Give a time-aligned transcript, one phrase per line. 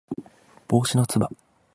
[0.67, 1.29] 帽子のつば